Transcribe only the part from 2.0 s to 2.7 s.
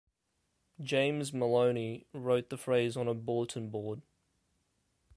wrote the